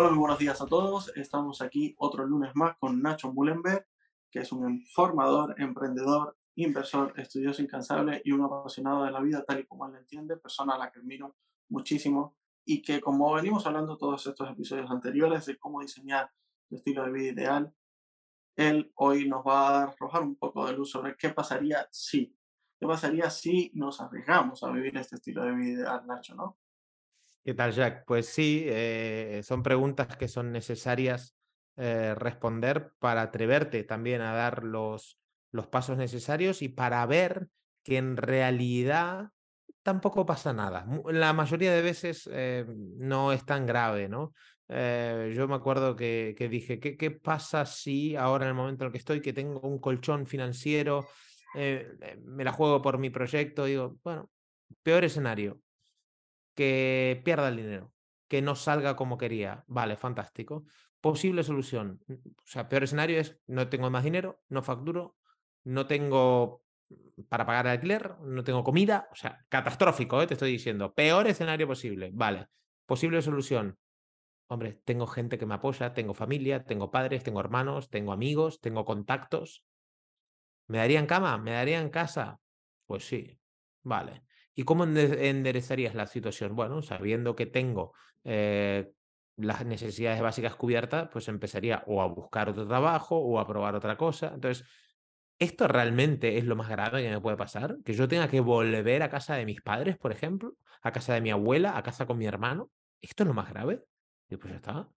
Hola, 0.00 0.10
muy 0.10 0.18
buenos 0.20 0.38
días 0.38 0.60
a 0.60 0.66
todos. 0.66 1.10
Estamos 1.16 1.60
aquí 1.60 1.96
otro 1.98 2.24
lunes 2.24 2.54
más 2.54 2.76
con 2.78 3.02
Nacho 3.02 3.32
Mullenberg, 3.32 3.84
que 4.30 4.38
es 4.38 4.52
un 4.52 4.86
formador, 4.86 5.60
emprendedor, 5.60 6.36
inversor, 6.54 7.14
estudioso 7.16 7.62
incansable 7.62 8.22
y 8.24 8.30
un 8.30 8.44
apasionado 8.44 9.02
de 9.02 9.10
la 9.10 9.18
vida 9.18 9.42
tal 9.44 9.58
y 9.58 9.66
como 9.66 9.88
él 9.88 9.96
entiende, 9.96 10.36
persona 10.36 10.76
a 10.76 10.78
la 10.78 10.92
que 10.92 11.00
admiro 11.00 11.34
muchísimo 11.68 12.36
y 12.64 12.80
que 12.80 13.00
como 13.00 13.34
venimos 13.34 13.66
hablando 13.66 13.98
todos 13.98 14.24
estos 14.24 14.48
episodios 14.48 14.88
anteriores 14.88 15.46
de 15.46 15.58
cómo 15.58 15.80
diseñar 15.80 16.30
tu 16.68 16.76
estilo 16.76 17.04
de 17.04 17.10
vida 17.10 17.32
ideal, 17.32 17.74
él 18.54 18.92
hoy 18.94 19.28
nos 19.28 19.44
va 19.44 19.80
a 19.80 19.82
arrojar 19.82 20.22
un 20.22 20.36
poco 20.36 20.64
de 20.64 20.74
luz 20.74 20.92
sobre 20.92 21.16
qué 21.16 21.30
pasaría 21.30 21.88
si, 21.90 22.38
qué 22.78 22.86
pasaría 22.86 23.30
si 23.30 23.72
nos 23.74 24.00
arriesgamos 24.00 24.62
a 24.62 24.70
vivir 24.70 24.96
este 24.96 25.16
estilo 25.16 25.42
de 25.42 25.56
vida 25.56 25.72
ideal, 25.72 26.06
Nacho, 26.06 26.36
¿no? 26.36 26.56
¿Qué 27.48 27.54
tal, 27.54 27.72
Jack? 27.72 28.04
Pues 28.06 28.26
sí, 28.26 28.64
eh, 28.66 29.40
son 29.42 29.62
preguntas 29.62 30.18
que 30.18 30.28
son 30.28 30.52
necesarias 30.52 31.34
eh, 31.78 32.14
responder 32.14 32.92
para 32.98 33.22
atreverte 33.22 33.84
también 33.84 34.20
a 34.20 34.34
dar 34.34 34.64
los, 34.64 35.18
los 35.50 35.66
pasos 35.66 35.96
necesarios 35.96 36.60
y 36.60 36.68
para 36.68 37.06
ver 37.06 37.48
que 37.82 37.96
en 37.96 38.18
realidad 38.18 39.30
tampoco 39.82 40.26
pasa 40.26 40.52
nada. 40.52 40.86
La 41.06 41.32
mayoría 41.32 41.72
de 41.72 41.80
veces 41.80 42.28
eh, 42.30 42.66
no 42.98 43.32
es 43.32 43.46
tan 43.46 43.64
grave, 43.64 44.10
¿no? 44.10 44.34
yo 44.68 45.48
me 45.48 45.54
acuerdo 45.54 45.96
que, 45.96 46.34
que 46.36 46.50
dije, 46.50 46.78
¿qué, 46.78 46.98
¿qué, 46.98 47.10
pasa 47.10 47.64
si 47.64 48.14
ahora 48.14 48.44
en 48.44 48.50
el 48.50 48.54
momento 48.56 48.84
en 48.84 48.88
el 48.88 48.92
que 48.92 48.98
estoy, 48.98 49.22
que 49.22 49.32
tengo 49.32 49.60
un 49.60 49.78
colchón 49.78 50.26
financiero, 50.26 51.08
me 51.54 52.44
la 52.44 52.52
juego 52.52 52.82
por 52.82 52.98
mi 52.98 53.08
proyecto? 53.08 53.64
Digo, 53.64 53.96
bueno, 54.04 54.30
peor 54.82 55.04
escenario, 55.04 55.62
que 56.58 57.22
pierda 57.24 57.50
el 57.50 57.56
dinero, 57.56 57.92
que 58.26 58.42
no 58.42 58.56
salga 58.56 58.96
como 58.96 59.16
quería. 59.16 59.62
Vale, 59.68 59.96
fantástico. 59.96 60.64
Posible 61.00 61.44
solución. 61.44 62.00
O 62.08 62.46
sea, 62.46 62.68
peor 62.68 62.82
escenario 62.82 63.20
es 63.20 63.38
no 63.46 63.68
tengo 63.68 63.88
más 63.90 64.02
dinero, 64.02 64.42
no 64.48 64.64
facturo, 64.64 65.14
no 65.62 65.86
tengo 65.86 66.64
para 67.28 67.46
pagar 67.46 67.66
el 67.66 67.72
alquiler, 67.74 68.18
no 68.22 68.42
tengo 68.42 68.64
comida. 68.64 69.08
O 69.12 69.14
sea, 69.14 69.46
catastrófico, 69.48 70.20
¿eh? 70.20 70.26
te 70.26 70.34
estoy 70.34 70.50
diciendo. 70.50 70.92
Peor 70.92 71.28
escenario 71.28 71.68
posible. 71.68 72.10
Vale. 72.12 72.48
Posible 72.86 73.22
solución. 73.22 73.78
Hombre, 74.48 74.80
tengo 74.84 75.06
gente 75.06 75.38
que 75.38 75.46
me 75.46 75.54
apoya, 75.54 75.94
tengo 75.94 76.12
familia, 76.12 76.64
tengo 76.64 76.90
padres, 76.90 77.22
tengo 77.22 77.38
hermanos, 77.38 77.88
tengo 77.88 78.10
amigos, 78.10 78.60
tengo 78.60 78.84
contactos. 78.84 79.64
¿Me 80.66 80.78
darían 80.78 81.06
cama? 81.06 81.38
¿Me 81.38 81.52
darían 81.52 81.88
casa? 81.88 82.40
Pues 82.86 83.06
sí. 83.06 83.38
Vale. 83.84 84.24
¿Y 84.58 84.64
cómo 84.64 84.82
enderezarías 84.82 85.94
la 85.94 86.08
situación? 86.08 86.56
Bueno, 86.56 86.82
sabiendo 86.82 87.36
que 87.36 87.46
tengo 87.46 87.92
eh, 88.24 88.90
las 89.36 89.64
necesidades 89.64 90.20
básicas 90.20 90.56
cubiertas, 90.56 91.08
pues 91.12 91.28
empezaría 91.28 91.84
o 91.86 92.02
a 92.02 92.06
buscar 92.06 92.48
otro 92.48 92.66
trabajo 92.66 93.18
o 93.18 93.38
a 93.38 93.46
probar 93.46 93.76
otra 93.76 93.96
cosa. 93.96 94.32
Entonces, 94.34 94.66
¿esto 95.38 95.68
realmente 95.68 96.38
es 96.38 96.44
lo 96.44 96.56
más 96.56 96.68
grave 96.68 97.04
que 97.04 97.10
me 97.10 97.20
puede 97.20 97.36
pasar? 97.36 97.76
¿Que 97.84 97.92
yo 97.92 98.08
tenga 98.08 98.26
que 98.26 98.40
volver 98.40 99.04
a 99.04 99.10
casa 99.10 99.36
de 99.36 99.46
mis 99.46 99.60
padres, 99.62 99.96
por 99.96 100.10
ejemplo? 100.10 100.54
¿A 100.82 100.90
casa 100.90 101.14
de 101.14 101.20
mi 101.20 101.30
abuela? 101.30 101.78
¿A 101.78 101.84
casa 101.84 102.04
con 102.06 102.18
mi 102.18 102.26
hermano? 102.26 102.72
¿Esto 103.00 103.22
es 103.22 103.28
lo 103.28 103.34
más 103.34 103.50
grave? 103.50 103.84
Y 104.28 104.38
pues 104.38 104.50
ya 104.50 104.56
está. 104.56 104.88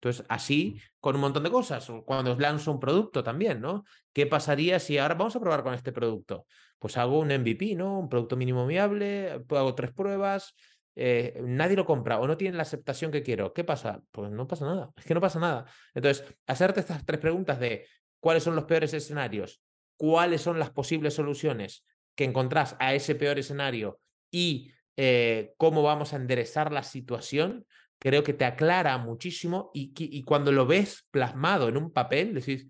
Entonces, 0.00 0.24
así 0.28 0.80
con 1.00 1.16
un 1.16 1.20
montón 1.22 1.42
de 1.42 1.50
cosas. 1.50 1.90
Cuando 2.04 2.32
os 2.32 2.38
lanzo 2.38 2.72
un 2.72 2.80
producto 2.80 3.22
también, 3.22 3.60
¿no? 3.60 3.84
¿Qué 4.12 4.26
pasaría 4.26 4.78
si 4.78 4.98
ahora 4.98 5.14
vamos 5.14 5.34
a 5.34 5.40
probar 5.40 5.62
con 5.62 5.74
este 5.74 5.92
producto? 5.92 6.46
Pues 6.78 6.96
hago 6.96 7.18
un 7.18 7.32
MVP, 7.32 7.74
¿no? 7.74 7.98
Un 7.98 8.08
producto 8.08 8.36
mínimo 8.36 8.66
viable, 8.66 9.44
hago 9.48 9.74
tres 9.74 9.92
pruebas, 9.92 10.54
eh, 10.94 11.40
nadie 11.44 11.76
lo 11.76 11.84
compra 11.84 12.18
o 12.18 12.26
no 12.26 12.36
tiene 12.36 12.56
la 12.56 12.62
aceptación 12.62 13.10
que 13.10 13.22
quiero. 13.22 13.52
¿Qué 13.52 13.64
pasa? 13.64 14.02
Pues 14.12 14.30
no 14.30 14.46
pasa 14.46 14.64
nada. 14.64 14.90
Es 14.96 15.04
que 15.04 15.14
no 15.14 15.20
pasa 15.20 15.40
nada. 15.40 15.66
Entonces, 15.94 16.24
hacerte 16.46 16.80
estas 16.80 17.04
tres 17.04 17.20
preguntas 17.20 17.58
de 17.58 17.86
cuáles 18.20 18.42
son 18.42 18.54
los 18.54 18.64
peores 18.64 18.94
escenarios, 18.94 19.60
cuáles 19.96 20.42
son 20.42 20.58
las 20.58 20.70
posibles 20.70 21.14
soluciones 21.14 21.84
que 22.14 22.24
encontrás 22.24 22.76
a 22.80 22.94
ese 22.94 23.14
peor 23.14 23.38
escenario 23.38 24.00
y 24.30 24.72
eh, 24.96 25.54
cómo 25.56 25.84
vamos 25.84 26.12
a 26.12 26.16
enderezar 26.16 26.72
la 26.72 26.82
situación, 26.82 27.64
creo 27.98 28.22
que 28.22 28.32
te 28.32 28.44
aclara 28.44 28.96
muchísimo 28.98 29.70
y, 29.74 29.92
y 29.96 30.24
cuando 30.24 30.52
lo 30.52 30.66
ves 30.66 31.06
plasmado 31.10 31.68
en 31.68 31.76
un 31.76 31.92
papel, 31.92 32.34
decís, 32.34 32.68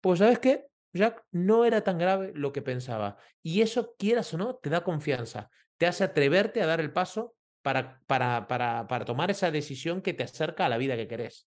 pues 0.00 0.18
sabes 0.18 0.38
qué, 0.38 0.66
Jack, 0.92 1.24
no 1.30 1.64
era 1.64 1.82
tan 1.82 1.98
grave 1.98 2.32
lo 2.34 2.52
que 2.52 2.62
pensaba. 2.62 3.16
Y 3.42 3.62
eso, 3.62 3.94
quieras 3.98 4.32
o 4.34 4.38
no, 4.38 4.56
te 4.56 4.70
da 4.70 4.82
confianza, 4.82 5.50
te 5.78 5.86
hace 5.86 6.04
atreverte 6.04 6.62
a 6.62 6.66
dar 6.66 6.80
el 6.80 6.92
paso 6.92 7.34
para, 7.62 8.00
para, 8.06 8.46
para, 8.46 8.86
para 8.86 9.04
tomar 9.04 9.30
esa 9.30 9.50
decisión 9.50 10.00
que 10.00 10.14
te 10.14 10.24
acerca 10.24 10.66
a 10.66 10.68
la 10.68 10.78
vida 10.78 10.96
que 10.96 11.08
querés. 11.08 11.48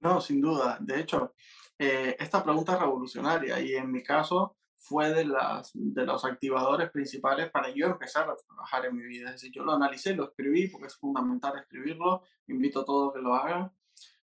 No, 0.00 0.20
sin 0.20 0.40
duda. 0.40 0.78
De 0.80 1.00
hecho, 1.00 1.34
eh, 1.78 2.16
esta 2.18 2.42
pregunta 2.42 2.74
es 2.74 2.80
revolucionaria 2.80 3.60
y 3.60 3.74
en 3.74 3.90
mi 3.90 4.02
caso 4.02 4.56
fue 4.84 5.12
de, 5.14 5.24
las, 5.24 5.70
de 5.72 6.04
los 6.04 6.24
activadores 6.24 6.90
principales 6.90 7.50
para 7.50 7.70
yo 7.70 7.86
empezar 7.86 8.28
a 8.28 8.36
trabajar 8.36 8.84
en 8.84 8.96
mi 8.96 9.04
vida. 9.04 9.28
Es 9.28 9.36
decir, 9.36 9.52
yo 9.52 9.64
lo 9.64 9.72
analicé, 9.72 10.14
lo 10.14 10.24
escribí 10.24 10.68
porque 10.68 10.88
es 10.88 10.96
fundamental 10.96 11.58
escribirlo, 11.58 12.22
invito 12.48 12.80
a 12.80 12.84
todos 12.84 13.14
que 13.14 13.20
lo 13.20 13.34
hagan. 13.34 13.72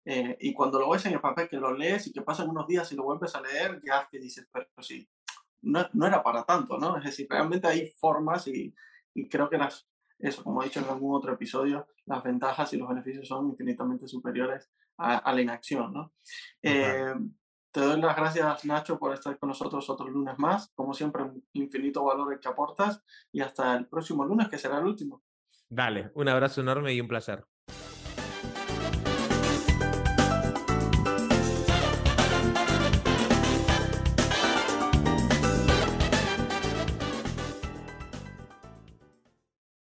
Eh, 0.06 0.38
y 0.40 0.54
cuando 0.54 0.80
lo 0.80 0.90
ves 0.90 1.06
en 1.08 1.14
el 1.14 1.22
papel, 1.22 1.50
que 1.50 1.58
lo 1.58 1.74
lees 1.74 2.08
y 2.08 2.14
que 2.14 2.22
pasan 2.22 2.50
unos 2.50 2.68
días 2.68 2.92
y 2.92 2.96
lo 2.96 3.04
vuelves 3.04 3.34
a 3.36 3.42
leer, 3.42 3.82
ya 3.84 4.08
que 4.10 4.20
dices, 4.20 4.48
pero 4.52 4.68
sí, 4.80 5.08
no, 5.62 5.88
no, 5.94 6.08
era 6.08 6.22
para 6.22 6.44
tanto, 6.44 6.78
¿no? 6.78 6.98
Es 6.98 7.06
decir, 7.06 7.28
realmente 7.30 7.68
hay 7.68 7.88
formas 8.00 8.48
y, 8.48 8.74
y 9.16 9.28
creo 9.30 9.50
que 9.50 9.58
las, 9.58 9.88
eso, 10.20 10.44
como 10.44 10.62
he 10.62 10.66
dicho 10.66 10.80
en 10.80 10.90
algún 10.90 11.16
otro 11.16 11.34
episodio, 11.34 11.88
las 12.06 12.24
ventajas 12.24 12.72
y 12.74 12.78
los 12.78 12.88
beneficios 12.88 13.28
son 13.28 13.50
infinitamente 13.50 14.08
superiores 14.08 14.70
a, 14.98 15.18
a 15.18 15.34
la 15.34 15.42
inacción, 15.42 15.92
¿no? 15.92 16.14
Eh, 16.62 17.14
te 17.72 17.80
doy 17.80 18.02
las 18.02 18.16
gracias, 18.16 18.66
Nacho, 18.66 19.00
por 19.00 19.14
estar 19.14 19.38
con 19.40 19.50
nosotros 19.50 19.90
otro 19.90 20.08
lunes 20.08 20.38
más. 20.38 20.72
Como 20.76 20.94
siempre, 20.94 21.24
infinito 21.54 22.04
valor 22.04 22.40
que 22.40 22.48
aportas 22.48 23.02
y 23.32 23.42
hasta 23.42 23.76
el 23.76 23.88
próximo 23.88 24.26
lunes, 24.26 24.50
que 24.50 24.58
será 24.58 24.80
el 24.80 24.86
último. 24.86 25.24
Dale, 25.70 26.12
un 26.16 26.28
abrazo 26.28 26.62
enorme 26.62 26.94
y 26.94 27.00
un 27.00 27.08
placer. 27.08 27.46